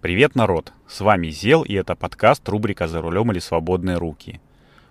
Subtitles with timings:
[0.00, 0.72] Привет, народ!
[0.88, 4.40] С вами Зел, и это подкаст рубрика «За рулем или свободные руки».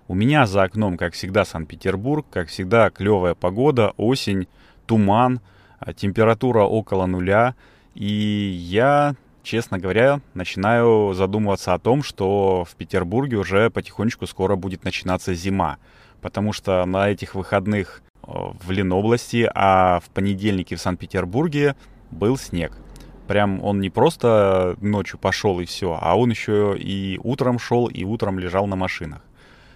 [0.08, 4.48] У меня за окном, как всегда, Санкт-Петербург, как всегда, клевая погода, осень,
[4.86, 5.42] туман,
[5.80, 7.56] а, температура около нуля,
[7.96, 14.84] и я, честно говоря, начинаю задумываться о том, что в Петербурге уже потихонечку скоро будет
[14.84, 15.80] начинаться зима,
[16.22, 21.76] потому что на этих выходных э, в Ленобласти, а в понедельнике в Санкт-Петербурге
[22.12, 22.78] был снег–
[23.30, 28.04] прям он не просто ночью пошел и все, а он еще и утром шел, и
[28.04, 29.22] утром лежал на машинах.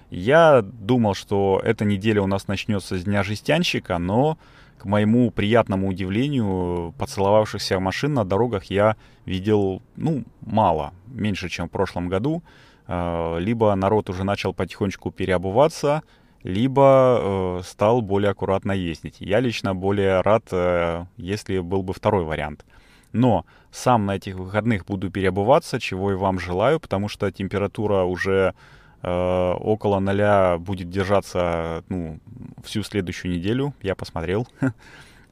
[0.10, 4.40] Я думал, что эта неделя у нас начнется с Дня жестянщика, но,
[4.80, 8.96] к моему приятному удивлению, поцеловавшихся машин на дорогах я
[9.27, 12.41] видел, ну, мало, меньше, чем в прошлом году.
[12.88, 16.02] А, либо народ уже начал потихонечку переобуваться,
[16.41, 19.18] либо э, стал более аккуратно ездить.
[19.20, 22.66] Я лично более рад, э, если был бы второй вариант.
[23.13, 28.55] Но сам на этих выходных буду переобуваться, чего и вам желаю, потому что температура уже
[29.04, 32.20] э, около ноля будет держаться ну,
[32.63, 33.73] всю следующую неделю.
[33.82, 34.48] Я посмотрел.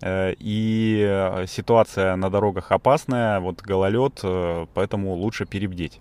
[0.04, 6.00] Э, и ситуация на дорогах опасная, вот гололед, э, поэтому лучше перебдеть.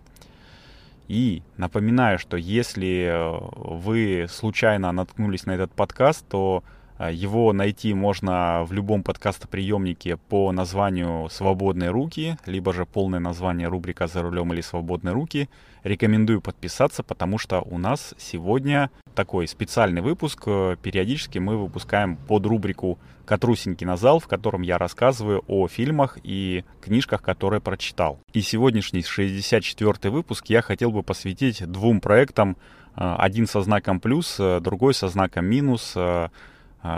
[1.06, 3.12] И напоминаю, что если
[3.56, 6.64] вы случайно наткнулись на этот подкаст, то
[7.08, 14.06] его найти можно в любом подкастоприемнике по названию «Свободные руки», либо же полное название рубрика
[14.06, 15.48] «За рулем» или «Свободные руки».
[15.82, 20.44] Рекомендую подписаться, потому что у нас сегодня такой специальный выпуск.
[20.82, 26.64] Периодически мы выпускаем под рубрику «Катрусенький на зал», в котором я рассказываю о фильмах и
[26.82, 28.18] книжках, которые прочитал.
[28.34, 32.58] И сегодняшний 64-й выпуск я хотел бы посвятить двум проектам.
[32.94, 36.30] А, один со знаком плюс, другой со знаком минус– а,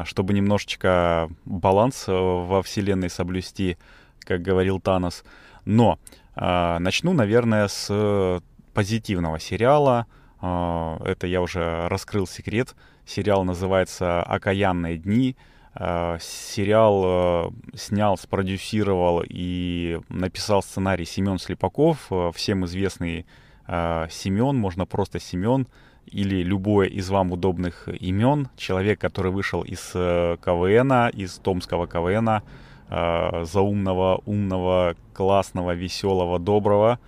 [0.05, 3.77] чтобы немножечко баланс э, во вселенной соблюсти,
[4.21, 5.25] как говорил Танос.
[5.65, 5.99] Но
[6.37, 8.41] э, начну, наверное, с
[8.75, 10.07] позитивного сериала.
[10.41, 12.75] Э, это я уже раскрыл секрет.
[13.07, 15.37] Сериал называется «Окаянные дни».
[15.75, 23.27] Э, сериал э, снял, спродюсировал и написал сценарий Семен Слепаков, э, всем известный
[23.67, 25.67] э, Семен, можно просто Семен
[26.07, 28.49] или любое из вам удобных имен.
[28.57, 32.43] Человек, который вышел из э, КВН, из Томского КВН,
[32.89, 36.99] э, заумного, умного, классного, веселого, доброго.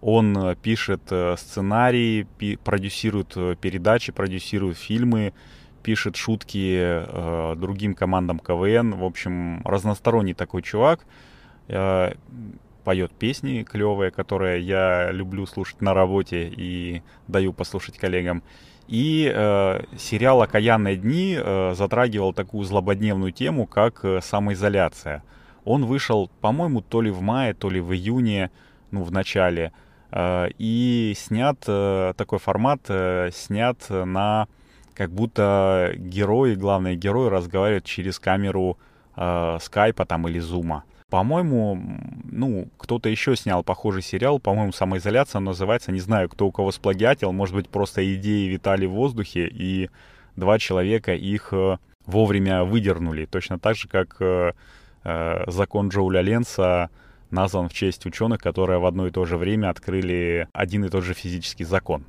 [0.00, 1.02] Он э, пишет
[1.36, 5.32] сценарии, пи- продюсирует передачи, продюсирует фильмы,
[5.82, 8.94] пишет шутки э, другим командам КВН.
[8.94, 11.00] В общем, разносторонний такой чувак.
[11.68, 12.12] Э,
[12.80, 18.42] поет песни клевые, которые я люблю слушать на работе и даю послушать коллегам.
[18.88, 25.22] И э, сериал «Окаянные дни» э, затрагивал такую злободневную тему, как э, самоизоляция.
[25.64, 28.50] Он вышел, по-моему, то ли в мае, то ли в июне,
[28.90, 29.72] ну, в начале.
[30.10, 34.48] Э, и снят э, такой формат, э, снят на
[34.94, 38.76] как будто герои, главные герои разговаривают через камеру
[39.16, 40.84] э, скайпа там или зума.
[41.10, 41.76] По-моему,
[42.30, 47.32] ну, кто-то еще снял похожий сериал, по-моему, «Самоизоляция» называется, не знаю, кто у кого сплагиатил,
[47.32, 49.90] может быть, просто идеи витали в воздухе, и
[50.36, 54.52] два человека их э, вовремя выдернули, точно так же, как э,
[55.02, 56.90] э, закон Джоуля Ленса
[57.30, 61.02] назван в честь ученых, которые в одно и то же время открыли один и тот
[61.02, 62.04] же физический закон.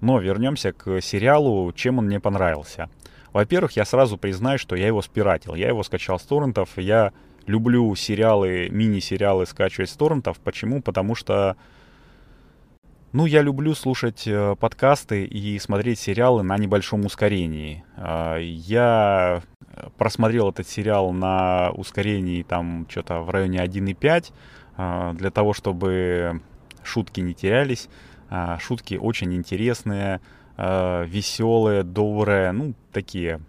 [0.00, 2.90] Но вернемся к сериалу, чем он мне понравился.
[3.32, 5.54] Во-первых, я сразу признаю, что я его спиратил.
[5.54, 7.12] Я его скачал с торрентов, я
[7.50, 10.38] люблю сериалы, мини-сериалы скачивать с торрентов.
[10.38, 10.80] Почему?
[10.80, 11.56] Потому что,
[13.12, 17.84] ну, я люблю слушать э, подкасты и смотреть сериалы на небольшом ускорении.
[17.96, 19.42] Э, я
[19.98, 24.32] просмотрел этот сериал на ускорении там что-то в районе 1.5
[24.76, 26.40] э, для того, чтобы
[26.82, 27.88] шутки не терялись.
[28.30, 30.20] Э, шутки очень интересные,
[30.56, 33.40] э, веселые, добрые, ну, такие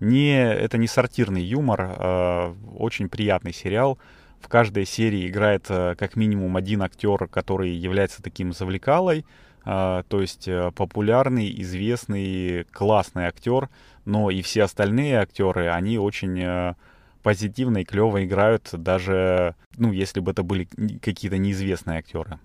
[0.00, 3.98] не, это не сортирный юмор, э, очень приятный сериал.
[4.40, 9.24] В каждой серии играет э, как минимум один актер, который является таким завлекалой,
[9.64, 13.68] э, то есть э, популярный, известный, классный актер,
[14.04, 16.74] но и все остальные актеры, они очень э,
[17.22, 20.68] позитивно и клево играют, даже, ну, если бы это были
[21.00, 22.38] какие-то неизвестные актеры.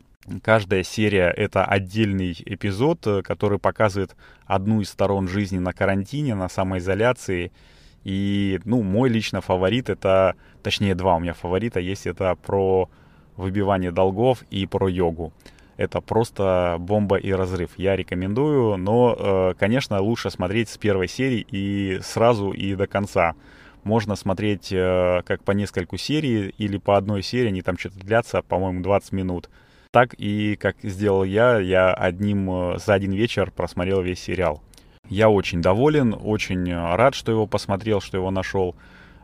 [0.44, 4.16] Каждая серия— это отдельный эпизод, э, который показывает
[4.46, 7.52] одну из сторон жизни на карантине, на самоизоляции.
[8.04, 12.06] И, ну, мой лично фаворит— это, точнее, два у меня фаворита есть.
[12.06, 12.90] Это про
[13.38, 15.34] выбивание долгов и про йогу.
[15.78, 17.72] Это просто бомба и разрыв.
[17.78, 23.34] Я рекомендую, но, э, конечно, лучше смотреть с первой серии и сразу и до конца.
[23.84, 28.42] Можно смотреть э, как по нескольку серий или по одной серии, они там что-то длятся,
[28.42, 29.50] по-моему, 20 минут
[29.92, 34.62] Так и как сделал я, я одним э, за один вечер просмотрел весь сериал.
[35.08, 38.76] Я очень доволен, очень э, рад, что его посмотрел, что его нашел.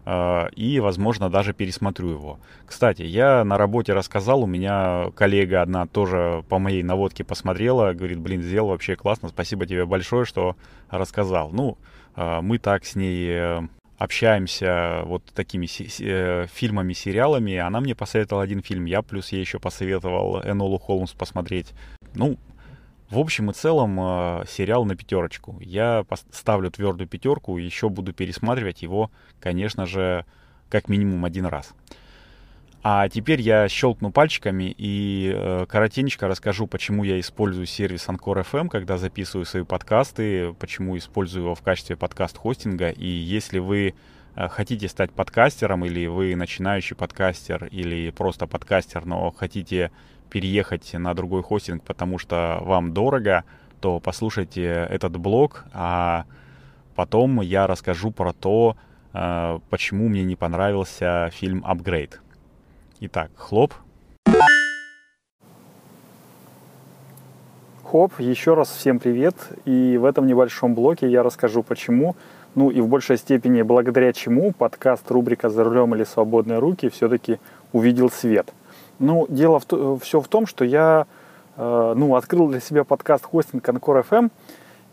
[0.07, 2.39] Э, и, возможно, даже пересмотрю его.
[2.65, 8.19] Кстати, я на работе рассказал, у меня коллега одна тоже по моей наводке посмотрела, говорит,
[8.19, 10.55] блин, сделал вообще классно, спасибо тебе большое, что
[10.89, 11.51] рассказал.
[11.51, 11.77] Ну,
[12.15, 13.67] мы так с ней
[13.97, 15.67] общаемся вот такими
[16.01, 17.57] э, фильмами, сериалами.
[17.57, 21.73] Она мне посоветовала один фильм, я плюс ей еще посоветовал Энолу Холмс посмотреть.
[22.13, 22.37] Ну,
[23.09, 25.57] в общем и целом, э, сериал на пятерочку.
[25.61, 30.25] Я ставлю твердую пятерку, еще буду пересматривать его, конечно же,
[30.69, 31.73] как минимум один раз.
[32.87, 38.69] А теперь я щелкну пальчиками и э, коротенько расскажу, почему я использую сервис Anchor FM,
[38.69, 42.91] когда записываю свои подкасты, почему использую его в качестве подкаст-хостинга.
[42.91, 43.95] И если вы
[44.35, 49.89] э, хотите стать подкастером, или вы начинающий подкастер, или просто подкастер, но хотите
[50.29, 53.45] переехать на другой хостинг, потому что вам дорого,
[53.81, 56.25] то послушайте этот блог, а
[56.93, 58.77] потом я расскажу про то,
[59.11, 62.21] э, почему мне не понравился фильм «Апгрейд».
[63.01, 63.73] Итак, хлоп.
[67.83, 69.35] Хоп, еще раз всем привет.
[69.65, 72.15] И в этом небольшом блоке я расскажу, почему,
[72.55, 77.39] ну и в большей степени благодаря чему подкаст рубрика «За рулем или свободные руки» все-таки
[77.73, 78.53] увидел свет.
[78.99, 81.05] Ну, дело в, все в том, что я
[81.57, 84.31] э, ну, открыл для себя подкаст хостинг Анкор FM,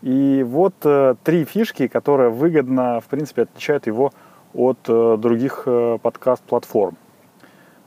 [0.01, 4.11] и вот э, три фишки, которые выгодно, в принципе, отличают его
[4.53, 6.97] от э, других э, подкаст-платформ.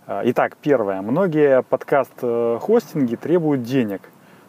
[0.08, 1.02] А, итак, первое.
[1.02, 4.02] Многие подкаст-хостинги требуют денег.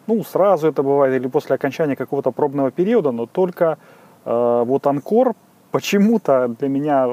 [0.06, 3.76] Ну, сразу это бывает или после окончания какого-то пробного периода, но только
[4.24, 5.34] э, вот Анкор
[5.72, 7.08] почему-то для меня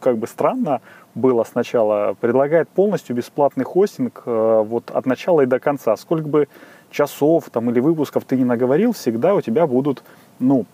[0.00, 0.80] как бы странно
[1.16, 5.96] было сначала, предлагает полностью бесплатный хостинг э, вот от начала и до конца.
[5.96, 6.46] Сколько бы
[6.92, 10.04] часов там или выпусков ты не наговорил, всегда у тебя будут,
[10.38, 10.66] ну,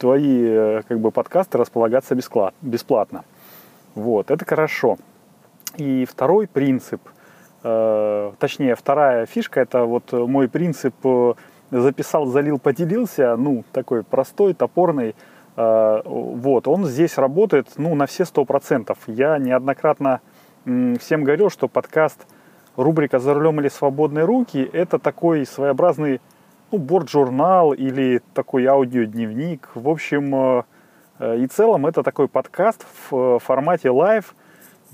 [0.00, 2.16] твои э, как бы подкасты располагаться
[2.62, 3.22] бесплатно.
[3.94, 4.98] Вот, это хорошо.
[5.76, 7.02] И второй принцип,
[7.62, 11.34] э, точнее, вторая фишка, это вот мой принцип э,
[11.70, 15.14] записал, залил, поделился, ну, такой простой, топорный,
[15.56, 18.98] э, вот, он здесь работает, ну, на все сто процентов.
[19.06, 20.20] Я неоднократно
[20.64, 22.26] всем говорил, что подкаст
[22.76, 26.22] рубрика «За рулем или свободные руки» это такой своеобразный,
[26.72, 29.68] ну, борт-журнал или такой аудиодневник.
[29.74, 30.64] В общем
[31.20, 34.34] и целом это такой подкаст в формате лайв–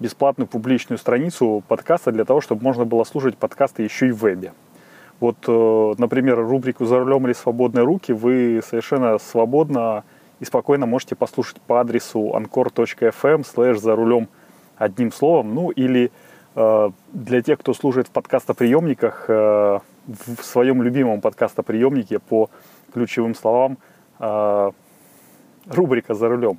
[0.00, 4.52] бесплатную публичную страницу подкаста для того, чтобы можно было слушать подкасты еще и в вебе.
[5.20, 10.04] Вот, э, например, рубрику «За рулем или свободные руки» вы совершенно свободно
[10.38, 14.28] и спокойно можете послушать по адресу anchor.fm слэш «За рулем»
[14.76, 15.54] одним словом.
[15.54, 16.12] Ну, или
[16.54, 22.48] э, для тех, кто служит в подкастоприемниках, э, в своем любимом подкастоприемнике по
[22.92, 23.76] ключевым словам
[25.68, 26.58] рубрика «За рулем».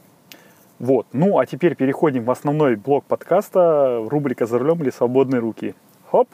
[0.81, 1.05] Вот.
[1.13, 5.75] Ну, а теперь переходим в основной блок подкаста, рубрика «За рулем или свободные руки».
[6.09, 6.27] Хоп!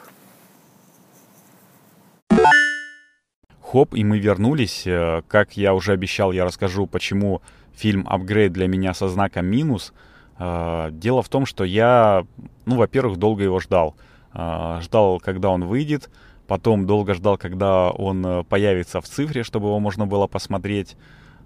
[3.60, 4.86] Хоп, и мы вернулись.
[4.86, 7.42] Э, как я уже обещал, я расскажу, почему
[7.74, 9.92] фильм «Апгрейд» для меня со знаком минус.
[10.38, 12.24] Э, дело в том, что я,
[12.64, 13.96] ну, во-первых, долго его ждал.
[14.32, 16.08] А, ждал, когда он выйдет,
[16.46, 20.96] потом долго ждал, когда он э, появится в цифре, чтобы его можно было посмотреть.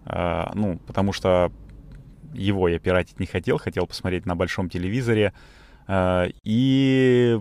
[0.05, 1.53] Ну, потому что
[2.33, 5.33] его я пиратить не хотел, хотел посмотреть на большом телевизоре.
[5.87, 7.41] А, и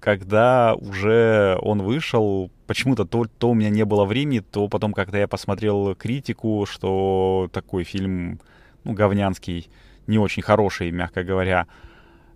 [0.00, 5.16] когда уже он вышел, почему-то то, то у меня не было времени, то потом как-то
[5.16, 8.38] я посмотрел критику, что такой фильм,
[8.84, 9.68] ну, говнянский,
[10.06, 11.66] не очень хороший, мягко говоря.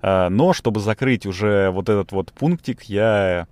[0.00, 3.46] Э, но чтобы закрыть уже вот этот вот пунктик, я,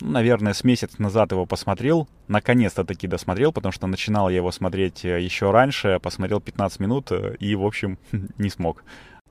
[0.00, 2.08] наверное, с месяц назад его посмотрел.
[2.28, 5.98] Наконец-то таки досмотрел, потому что начинал я его смотреть э, еще раньше.
[6.02, 7.98] Посмотрел 15 минут э, и, в общем,
[8.38, 8.84] не смог.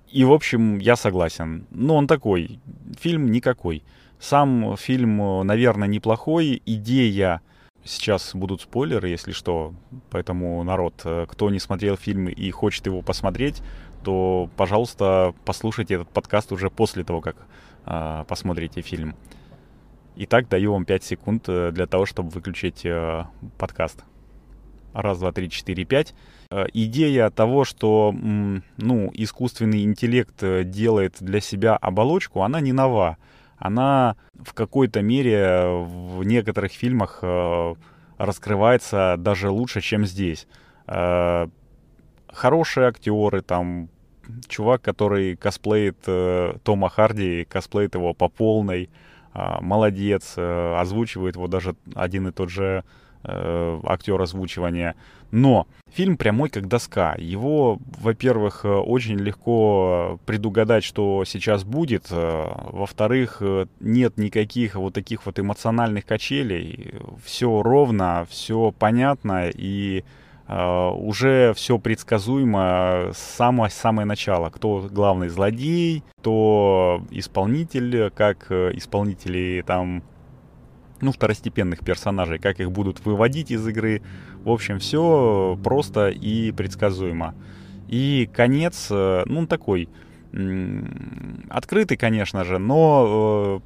[0.09, 1.65] И, в общем, я согласен.
[1.71, 2.59] Но он такой.
[2.99, 3.83] Фильм никакой.
[4.19, 6.61] Сам фильм, наверное, неплохой.
[6.65, 7.41] Идея...
[7.83, 9.73] Сейчас будут спойлеры, если что.
[10.11, 13.63] Поэтому, народ, кто не смотрел фильм и хочет его посмотреть,
[14.03, 17.35] то, пожалуйста, послушайте этот подкаст уже после того, как
[17.85, 19.15] э, посмотрите фильм.
[20.17, 23.23] Итак, даю вам 5 секунд э, для того, чтобы выключить э,
[23.57, 24.03] подкаст.
[24.93, 26.13] Раз, два, три, четыре, пять.
[26.49, 33.17] Э, идея того, что ну, искусственный интеллект делает для себя оболочку, она не нова.
[33.57, 37.23] Она в какой-то мере в некоторых фильмах
[38.17, 40.47] раскрывается даже лучше, чем здесь
[40.87, 43.89] хорошие актеры, там
[44.47, 45.99] чувак, который косплеит
[46.63, 48.89] Тома Харди, косплеит его по полной,
[49.33, 52.83] молодец, э, озвучивает его даже один и тот же
[53.23, 54.95] э, актер озвучивания.
[55.31, 57.15] Но фильм прямой как доска.
[57.17, 62.07] Его, во-первых, э, очень легко предугадать, что сейчас будет.
[62.09, 63.41] Во-вторых,
[63.79, 66.95] нет никаких вот таких вот эмоциональных качелей.
[67.23, 70.03] Все ровно, все понятно и
[70.51, 74.49] уже все предсказуемо с самого самое начала.
[74.49, 80.03] Кто главный злодей, кто исполнитель, как э, исполнители там,
[80.99, 84.01] ну, второстепенных персонажей, как их будут выводить из игры.
[84.43, 87.33] В общем, все просто и предсказуемо.
[87.87, 89.87] И конец, э, ну, такой,
[91.49, 93.61] открытый, конечно же, но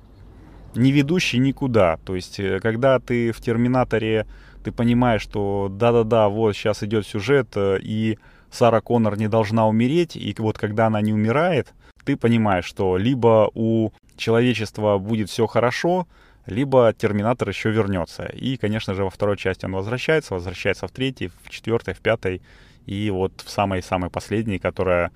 [0.75, 1.97] э, не ведущий никуда.
[2.05, 4.27] То есть, когда ты в Терминаторе
[4.65, 8.17] ты понимаешь, что да-да-да, вот сейчас идет сюжет, э, и
[8.49, 13.51] Сара Коннор не должна умереть, и вот когда она не умирает, ты понимаешь, что либо
[13.53, 16.07] у человечества будет все хорошо,
[16.47, 18.23] либо Терминатор еще вернется.
[18.23, 22.41] И, конечно же, во второй части он возвращается, возвращается в третьей, в четвертой, в пятой,
[22.87, 25.11] и вот в самой-самой последней, которая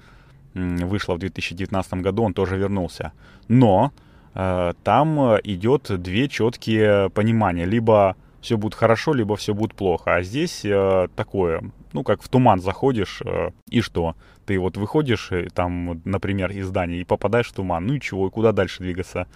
[0.53, 3.13] вышла в 2019 году, он тоже вернулся.
[3.48, 3.91] Но
[4.36, 7.65] э, там э, идет две четкие понимания.
[7.65, 10.15] Либо все будет хорошо, либо все будет плохо.
[10.15, 14.15] А здесь э, такое, ну, как в туман заходишь, э, и что?
[14.46, 17.86] Ты вот выходишь, э, там, например, из здания и попадаешь в туман.
[17.86, 19.27] Ну и чего, и куда дальше двигаться?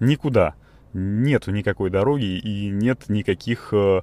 [0.00, 0.54] Никуда.
[0.92, 4.02] Нету никакой дороги и нет никаких э,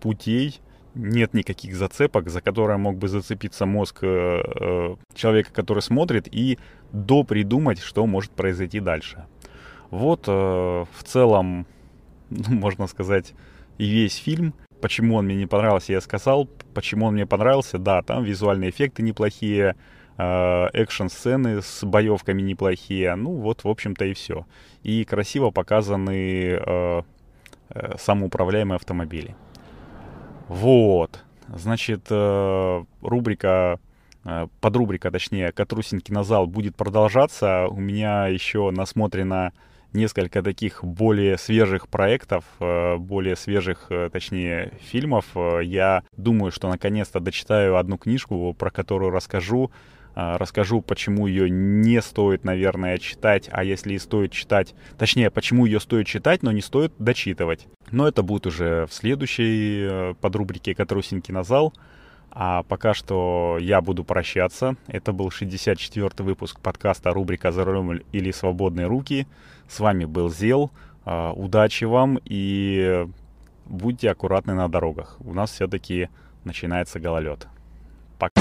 [0.00, 0.60] путей,
[0.94, 6.58] нет никаких зацепок, за которые мог бы зацепиться мозг э, э, человека, который смотрит, и
[6.92, 9.26] допридумать, что может произойти дальше.
[9.90, 11.66] Вот э, в целом
[12.30, 13.34] можно сказать,
[13.78, 14.54] и весь фильм.
[14.80, 16.46] Почему он мне не понравился, я сказал.
[16.74, 19.76] Почему он мне понравился, да, там визуальные эффекты неплохие,
[20.18, 23.14] э, экшн-сцены с боевками неплохие.
[23.14, 24.46] Ну, вот, в общем-то, и все.
[24.82, 27.02] И красиво показаны э,
[27.70, 29.34] э, самоуправляемые автомобили.
[30.48, 31.24] Вот.
[31.48, 33.80] Значит, э, рубрика
[34.24, 37.66] э, подрубрика, точнее, Катрусин кинозал будет продолжаться.
[37.68, 39.52] У меня еще насмотрено
[39.94, 45.26] несколько таких более свежих проектов, э, более свежих, э, точнее, фильмов.
[45.34, 49.70] Э, я думаю, что наконец-то дочитаю одну книжку, про которую расскажу.
[50.16, 55.80] Расскажу, почему ее не стоит, наверное, читать, а если и стоит читать, точнее, почему ее
[55.80, 57.66] стоит читать, но не стоит дочитывать.
[57.90, 61.74] Но это будет уже в следующей подрубрике «Катрусин кинозал».
[62.30, 64.76] А пока что я буду прощаться.
[64.88, 69.26] Это был 64-й выпуск подкаста рубрика «За рулем или свободные руки».
[69.68, 70.70] С вами был Зел.
[71.04, 73.06] А, удачи вам и
[73.66, 75.16] будьте аккуратны на дорогах.
[75.20, 76.08] У нас все-таки
[76.44, 77.46] начинается гололед.
[78.18, 78.40] Пока.